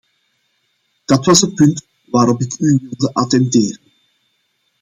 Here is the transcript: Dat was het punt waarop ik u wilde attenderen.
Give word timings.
Dat 1.05 1.25
was 1.25 1.41
het 1.41 1.55
punt 1.55 1.85
waarop 2.05 2.41
ik 2.41 2.59
u 2.59 2.79
wilde 2.89 3.13
attenderen. 3.13 3.79